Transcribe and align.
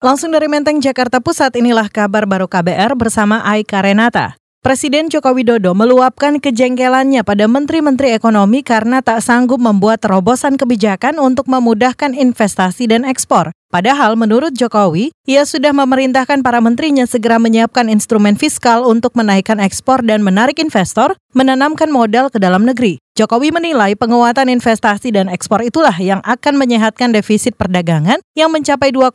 Langsung 0.00 0.32
dari 0.32 0.48
Menteng, 0.48 0.80
Jakarta 0.80 1.20
Pusat, 1.20 1.60
inilah 1.60 1.84
kabar 1.92 2.24
baru 2.24 2.48
KBR 2.48 2.96
bersama 2.96 3.44
Aika 3.44 3.84
Renata. 3.84 4.32
Presiden 4.64 5.12
Joko 5.12 5.36
Widodo 5.36 5.76
meluapkan 5.76 6.40
kejengkelannya 6.40 7.20
pada 7.20 7.44
Menteri-Menteri 7.44 8.16
Ekonomi 8.16 8.64
karena 8.64 9.04
tak 9.04 9.20
sanggup 9.20 9.60
membuat 9.60 10.00
terobosan 10.00 10.56
kebijakan 10.56 11.20
untuk 11.20 11.52
memudahkan 11.52 12.16
investasi 12.16 12.88
dan 12.88 13.04
ekspor. 13.04 13.52
Padahal 13.68 14.16
menurut 14.16 14.56
Jokowi, 14.56 15.12
ia 15.28 15.44
sudah 15.44 15.76
memerintahkan 15.76 16.40
para 16.40 16.64
menterinya 16.64 17.04
segera 17.04 17.36
menyiapkan 17.36 17.92
instrumen 17.92 18.40
fiskal 18.40 18.88
untuk 18.88 19.12
menaikkan 19.12 19.60
ekspor 19.60 20.00
dan 20.00 20.24
menarik 20.24 20.56
investor, 20.64 21.12
menanamkan 21.36 21.92
modal 21.92 22.32
ke 22.32 22.40
dalam 22.40 22.64
negeri. 22.64 22.96
Jokowi 23.20 23.52
menilai 23.52 23.92
penguatan 24.00 24.48
investasi 24.48 25.12
dan 25.12 25.28
ekspor 25.28 25.60
itulah 25.60 25.92
yang 26.00 26.24
akan 26.24 26.56
menyehatkan 26.56 27.12
defisit 27.12 27.52
perdagangan 27.52 28.16
yang 28.32 28.48
mencapai 28.48 28.88
2,5 28.96 29.12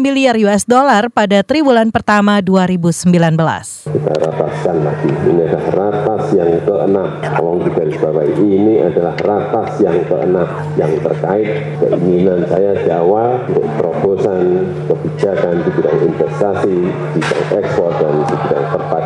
miliar 0.00 0.32
US 0.48 0.64
dollar 0.64 1.12
pada 1.12 1.44
triwulan 1.44 1.92
pertama 1.92 2.40
2019. 2.40 3.04
Kita 3.04 4.12
rapaskan 4.16 4.76
lagi, 4.80 5.12
ini 5.28 5.44
adalah 5.44 5.68
rapas 5.76 6.24
yang 6.32 6.56
keenam. 6.64 7.08
Tolong 7.20 7.68
garis 7.68 8.00
bawah 8.00 8.24
ini 8.32 8.80
adalah 8.80 9.12
rapas 9.20 9.76
yang 9.76 9.98
keenam 10.08 10.48
yang 10.80 10.92
terkait 11.04 11.48
keinginan 11.84 12.48
saya 12.48 12.80
di 12.80 12.88
awal 12.96 13.44
untuk 13.44 13.68
terobosan 13.76 14.72
kebijakan 14.88 15.60
di 15.60 15.70
bidang 15.76 16.00
investasi, 16.00 16.76
di 17.12 17.20
bidang 17.20 17.50
ekspor, 17.60 17.92
dan 18.00 18.14
di 18.24 18.36
bidang 18.40 18.66
perpajakan. 18.72 19.03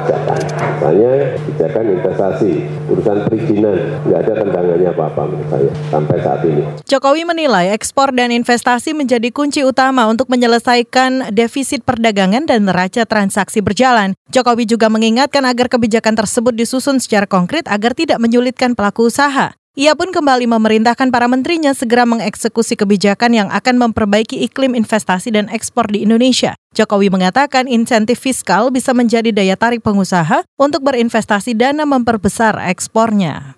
Misalnya 0.88 1.36
kebijakan 1.36 1.84
investasi, 2.00 2.52
urusan 2.88 3.18
perizinan, 3.28 3.76
nggak 4.08 4.20
ada 4.24 4.32
tendangannya 4.40 4.88
apa-apa 4.88 5.22
menurut 5.28 5.48
saya 5.52 5.70
sampai 5.92 6.16
saat 6.24 6.40
ini. 6.48 6.64
Jokowi 6.88 7.22
menilai 7.28 7.76
ekspor 7.76 8.08
dan 8.16 8.32
investasi 8.32 8.96
menjadi 8.96 9.28
kunci 9.28 9.68
utama 9.68 10.08
untuk 10.08 10.32
menyelesaikan 10.32 11.28
defisit 11.28 11.84
perdagangan 11.84 12.48
dan 12.48 12.64
neraca 12.64 13.04
transaksi 13.04 13.60
berjalan. 13.60 14.16
Jokowi 14.32 14.64
juga 14.64 14.88
mengingatkan 14.88 15.44
agar 15.44 15.68
kebijakan 15.68 16.16
tersebut 16.16 16.56
disusun 16.56 16.96
secara 17.04 17.28
konkret 17.28 17.68
agar 17.68 17.92
tidak 17.92 18.16
menyulitkan 18.16 18.72
pelaku 18.72 19.12
usaha. 19.12 19.52
Ia 19.78 19.94
pun 19.94 20.10
kembali 20.10 20.50
memerintahkan 20.50 21.14
para 21.14 21.30
menterinya 21.30 21.70
segera 21.70 22.02
mengeksekusi 22.02 22.74
kebijakan 22.74 23.30
yang 23.30 23.46
akan 23.46 23.78
memperbaiki 23.78 24.42
iklim 24.42 24.74
investasi 24.74 25.30
dan 25.30 25.46
ekspor 25.54 25.86
di 25.86 26.02
Indonesia. 26.02 26.58
Jokowi 26.74 27.14
mengatakan 27.14 27.70
insentif 27.70 28.18
fiskal 28.18 28.74
bisa 28.74 28.90
menjadi 28.90 29.30
daya 29.30 29.54
tarik 29.54 29.86
pengusaha 29.86 30.42
untuk 30.58 30.82
berinvestasi 30.82 31.54
dana 31.54 31.86
memperbesar 31.86 32.58
ekspornya. 32.74 33.54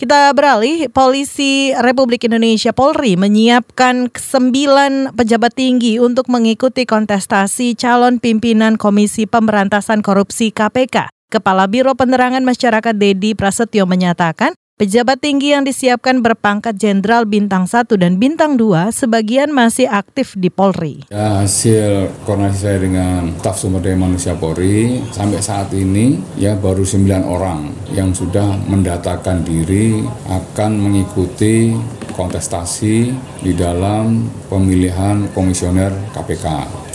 Kita 0.00 0.32
beralih, 0.32 0.88
Polisi 0.88 1.76
Republik 1.76 2.24
Indonesia 2.24 2.72
Polri 2.72 3.20
menyiapkan 3.20 4.08
sembilan 4.08 5.12
pejabat 5.12 5.52
tinggi 5.52 6.00
untuk 6.00 6.32
mengikuti 6.32 6.88
kontestasi 6.88 7.76
calon 7.76 8.16
pimpinan 8.16 8.80
Komisi 8.80 9.28
Pemberantasan 9.28 10.00
Korupsi 10.00 10.48
KPK. 10.48 11.12
Kepala 11.28 11.68
Biro 11.68 11.92
Penerangan 11.92 12.40
Masyarakat 12.40 12.96
Dedi 12.96 13.36
Prasetyo 13.36 13.84
menyatakan, 13.84 14.56
Pejabat 14.78 15.18
tinggi 15.18 15.50
yang 15.50 15.66
disiapkan 15.66 16.22
berpangkat 16.22 16.78
Jenderal 16.78 17.26
Bintang 17.26 17.66
1 17.66 17.98
dan 17.98 18.14
Bintang 18.22 18.54
2 18.54 18.94
sebagian 18.94 19.50
masih 19.50 19.90
aktif 19.90 20.38
di 20.38 20.54
Polri. 20.54 21.02
Ya, 21.10 21.42
hasil 21.42 22.06
koordinasi 22.22 22.58
saya 22.62 22.78
dengan 22.78 23.34
staf 23.42 23.58
sumber 23.58 23.82
daya 23.82 23.98
manusia 23.98 24.38
Polri 24.38 25.02
sampai 25.10 25.42
saat 25.42 25.74
ini 25.74 26.22
ya 26.38 26.54
baru 26.54 26.86
9 26.86 27.10
orang 27.26 27.74
yang 27.90 28.14
sudah 28.14 28.54
mendatakan 28.70 29.42
diri 29.42 30.06
akan 30.30 30.78
mengikuti 30.78 31.74
kontestasi 32.14 33.10
di 33.42 33.52
dalam 33.58 34.30
pemilihan 34.46 35.26
komisioner 35.34 35.90
KPK. 36.14 36.46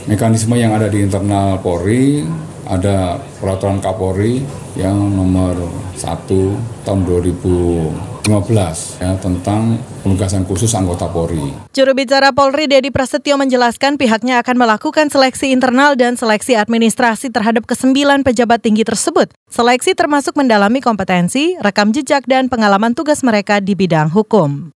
Mekanisme 0.04 0.60
yang 0.60 0.76
ada 0.76 0.92
di 0.92 1.00
internal 1.00 1.64
Polri 1.64 2.28
ada 2.68 3.20
peraturan 3.40 3.80
Kapolri 3.80 4.44
yang 4.76 4.96
nomor 5.16 5.56
1 5.96 6.84
tahun 6.84 7.00
2015 7.08 8.28
ya 9.00 9.16
tentang 9.20 9.80
penugasan 10.04 10.44
khusus 10.44 10.72
anggota 10.76 11.08
Polri. 11.08 11.56
Juru 11.72 11.92
bicara 11.96 12.36
Polri 12.36 12.68
Dedi 12.68 12.92
Prasetyo 12.92 13.40
menjelaskan 13.40 13.96
pihaknya 13.96 14.44
akan 14.44 14.56
melakukan 14.60 15.08
seleksi 15.08 15.56
internal 15.56 15.96
dan 15.96 16.20
seleksi 16.20 16.60
administrasi 16.60 17.32
terhadap 17.32 17.64
kesembilan 17.64 18.28
pejabat 18.28 18.60
tinggi 18.60 18.84
tersebut. 18.84 19.32
Seleksi 19.48 19.96
termasuk 19.96 20.36
mendalami 20.36 20.84
kompetensi, 20.84 21.56
rekam 21.64 21.96
jejak 21.96 22.28
dan 22.28 22.52
pengalaman 22.52 22.92
tugas 22.92 23.24
mereka 23.24 23.64
di 23.64 23.72
bidang 23.76 24.12
hukum. 24.12 24.76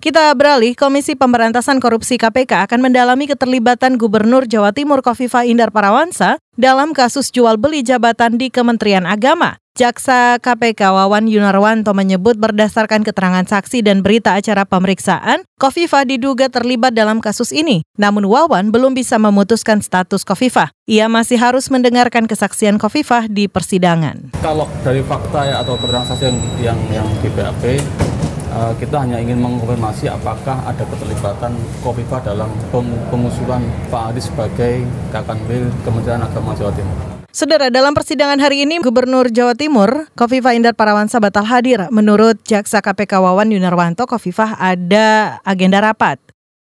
Kita 0.00 0.32
beralih, 0.32 0.72
Komisi 0.72 1.12
Pemberantasan 1.12 1.76
Korupsi 1.76 2.16
KPK 2.16 2.64
akan 2.64 2.88
mendalami 2.88 3.28
keterlibatan 3.28 4.00
Gubernur 4.00 4.48
Jawa 4.48 4.72
Timur 4.72 5.04
Kofifa 5.04 5.44
Indar 5.44 5.68
Parawansa 5.68 6.40
dalam 6.56 6.96
kasus 6.96 7.28
jual 7.28 7.60
beli 7.60 7.84
jabatan 7.84 8.40
di 8.40 8.48
Kementerian 8.48 9.04
Agama. 9.04 9.60
Jaksa 9.76 10.40
KPK 10.40 10.88
Wawan 10.96 11.28
Yunarwanto 11.28 11.92
menyebut 11.92 12.40
berdasarkan 12.40 13.04
keterangan 13.04 13.44
saksi 13.44 13.84
dan 13.84 14.00
berita 14.00 14.40
acara 14.40 14.64
pemeriksaan, 14.64 15.44
Kofifa 15.60 16.08
diduga 16.08 16.48
terlibat 16.48 16.96
dalam 16.96 17.20
kasus 17.20 17.52
ini. 17.52 17.84
Namun 18.00 18.24
Wawan 18.24 18.72
belum 18.72 18.96
bisa 18.96 19.20
memutuskan 19.20 19.84
status 19.84 20.24
Kofifa. 20.24 20.72
Ia 20.88 21.12
masih 21.12 21.36
harus 21.36 21.68
mendengarkan 21.68 22.24
kesaksian 22.24 22.80
Kofifa 22.80 23.28
di 23.28 23.52
persidangan. 23.52 24.32
Kalau 24.40 24.64
dari 24.80 25.04
fakta 25.04 25.44
ya 25.44 25.60
atau 25.60 25.76
keterangan 25.76 26.08
saksi 26.16 26.24
yang 26.64 26.80
yang 26.88 27.08
di 27.20 27.28
BAP, 27.36 27.62
Eh, 28.50 28.72
kita 28.82 29.06
hanya 29.06 29.22
ingin 29.22 29.38
mengkonfirmasi 29.38 30.10
apakah 30.10 30.58
ada 30.66 30.82
keterlibatan 30.82 31.54
Kofifa 31.86 32.18
dalam 32.18 32.50
pengusulan 33.14 33.62
Pak 33.94 34.10
Adi 34.10 34.18
sebagai 34.18 34.74
Kakanwil 35.14 35.70
Kementerian 35.86 36.18
Agama 36.26 36.50
Jawa 36.58 36.74
Timur. 36.74 36.98
Saudara, 37.30 37.70
dalam 37.70 37.94
persidangan 37.94 38.42
hari 38.42 38.66
ini, 38.66 38.82
Gubernur 38.82 39.30
Jawa 39.30 39.54
Timur, 39.54 40.10
Kofifa 40.18 40.50
Indar 40.50 40.74
Parawansa 40.74 41.22
batal 41.22 41.46
hadir. 41.46 41.86
Menurut 41.94 42.42
Jaksa 42.42 42.82
KPK 42.82 43.22
Wawan 43.22 43.54
Yunarwanto, 43.54 44.02
Kofifa 44.10 44.58
ada 44.58 45.38
agenda 45.46 45.78
rapat. 45.78 46.18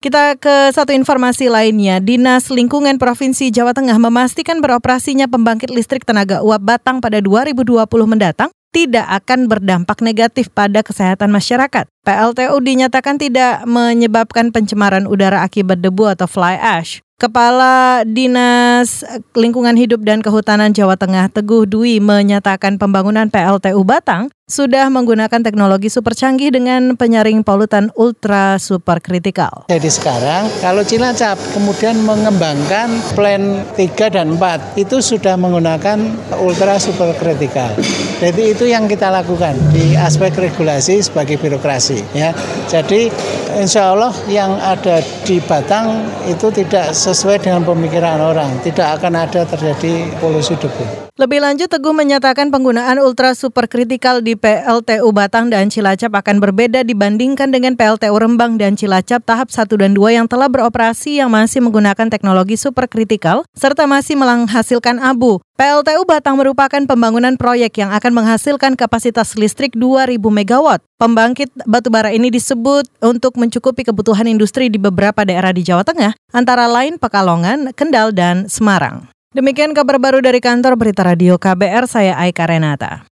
Kita 0.02 0.34
ke 0.42 0.74
satu 0.74 0.90
informasi 0.90 1.46
lainnya. 1.46 2.02
Dinas 2.02 2.50
Lingkungan 2.50 2.98
Provinsi 2.98 3.54
Jawa 3.54 3.78
Tengah 3.78 3.94
memastikan 4.02 4.58
beroperasinya 4.58 5.30
pembangkit 5.30 5.70
listrik 5.70 6.02
tenaga 6.02 6.42
uap 6.42 6.66
Batang 6.66 6.98
pada 6.98 7.22
2020 7.22 7.86
mendatang 8.10 8.50
tidak 8.70 9.06
akan 9.22 9.50
berdampak 9.50 9.98
negatif 10.02 10.50
pada 10.50 10.82
kesehatan 10.86 11.30
masyarakat. 11.34 11.90
PLTU 12.06 12.56
dinyatakan 12.62 13.18
tidak 13.18 13.66
menyebabkan 13.66 14.54
pencemaran 14.54 15.10
udara 15.10 15.42
akibat 15.42 15.82
debu 15.82 16.06
atau 16.06 16.30
fly 16.30 16.56
ash. 16.56 17.02
Kepala 17.20 18.00
Dinas 18.08 19.04
Lingkungan 19.36 19.76
Hidup 19.76 20.00
dan 20.08 20.24
Kehutanan 20.24 20.72
Jawa 20.72 20.96
Tengah 20.96 21.28
Teguh 21.28 21.68
Dwi 21.68 22.00
menyatakan 22.00 22.80
pembangunan 22.80 23.28
PLTU 23.28 23.84
Batang 23.84 24.32
sudah 24.50 24.90
menggunakan 24.90 25.46
teknologi 25.46 25.86
super 25.86 26.10
canggih 26.10 26.50
dengan 26.50 26.98
penyaring 26.98 27.46
polutan 27.46 27.94
ultra 27.94 28.58
super 28.58 28.98
kritikal. 28.98 29.70
Jadi 29.70 29.86
sekarang 29.86 30.50
kalau 30.58 30.82
Cilacap 30.82 31.38
kemudian 31.54 32.02
mengembangkan 32.02 32.90
plan 33.14 33.62
3 33.78 34.10
dan 34.10 34.34
4 34.34 34.74
itu 34.74 34.98
sudah 34.98 35.38
menggunakan 35.38 36.02
ultra 36.42 36.82
super 36.82 37.14
kritikal. 37.14 37.70
Jadi 38.18 38.50
itu 38.50 38.66
yang 38.66 38.90
kita 38.90 39.06
lakukan 39.08 39.54
di 39.70 39.94
aspek 39.94 40.34
regulasi 40.34 40.98
sebagai 40.98 41.38
birokrasi 41.38 42.02
ya. 42.10 42.34
Jadi 42.66 43.06
insya 43.54 43.94
Allah 43.94 44.10
yang 44.26 44.58
ada 44.58 44.98
di 45.22 45.38
Batang 45.46 46.10
itu 46.26 46.50
tidak 46.50 46.90
sesuai 46.90 47.38
dengan 47.46 47.62
pemikiran 47.62 48.18
orang, 48.18 48.50
tidak 48.66 48.98
akan 48.98 49.14
ada 49.14 49.46
terjadi 49.46 50.10
polusi 50.18 50.58
debu. 50.58 51.10
Lebih 51.20 51.44
lanjut, 51.44 51.68
Teguh 51.68 51.92
menyatakan 51.92 52.48
penggunaan 52.48 52.96
ultra 52.96 53.36
super 53.36 53.68
kritikal 53.68 54.24
di 54.24 54.39
PLTU 54.40 55.04
Batang 55.12 55.52
dan 55.52 55.68
Cilacap 55.68 56.16
akan 56.16 56.40
berbeda 56.40 56.80
dibandingkan 56.80 57.52
dengan 57.52 57.76
PLTU 57.76 58.16
Rembang 58.16 58.56
dan 58.56 58.72
Cilacap 58.72 59.20
tahap 59.28 59.52
1 59.52 59.68
dan 59.76 59.92
2 59.92 60.16
yang 60.16 60.24
telah 60.24 60.48
beroperasi 60.48 61.20
yang 61.20 61.28
masih 61.28 61.60
menggunakan 61.60 62.08
teknologi 62.08 62.56
super 62.56 62.88
kritikal 62.88 63.44
serta 63.52 63.84
masih 63.84 64.16
menghasilkan 64.16 64.96
abu. 64.96 65.44
PLTU 65.60 66.08
Batang 66.08 66.40
merupakan 66.40 66.80
pembangunan 66.88 67.36
proyek 67.36 67.84
yang 67.84 67.92
akan 67.92 68.16
menghasilkan 68.16 68.80
kapasitas 68.80 69.36
listrik 69.36 69.76
2000 69.76 70.16
MW. 70.16 70.80
Pembangkit 70.96 71.52
batubara 71.68 72.08
ini 72.08 72.32
disebut 72.32 72.88
untuk 73.04 73.36
mencukupi 73.36 73.84
kebutuhan 73.84 74.24
industri 74.24 74.72
di 74.72 74.80
beberapa 74.80 75.20
daerah 75.28 75.52
di 75.52 75.60
Jawa 75.60 75.84
Tengah, 75.84 76.16
antara 76.32 76.64
lain 76.64 76.96
Pekalongan, 76.96 77.76
Kendal, 77.76 78.16
dan 78.16 78.48
Semarang. 78.48 79.12
Demikian 79.36 79.76
kabar 79.76 80.00
baru 80.00 80.24
dari 80.24 80.40
kantor 80.40 80.80
Berita 80.80 81.04
Radio 81.04 81.36
KBR, 81.36 81.84
saya 81.84 82.16
Aika 82.16 82.48
Renata. 82.48 83.09